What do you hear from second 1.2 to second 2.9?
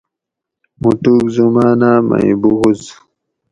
زماناۤ مئ بغض